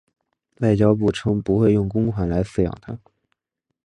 [0.61, 2.97] 外交部称不会用公款来饲养它。